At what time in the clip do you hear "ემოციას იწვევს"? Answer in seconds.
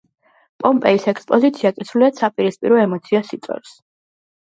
2.85-3.75